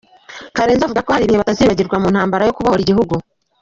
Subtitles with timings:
[0.55, 3.15] Karenzi avuga ko hari ibihe batazibagirwa mu ntambara yo kubohora igihugu.